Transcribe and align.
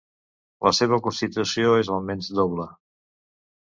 La 0.67 0.71
seva 0.77 0.99
constitució 1.09 1.77
és 1.85 1.95
almenys 1.99 2.35
doble. 2.43 2.71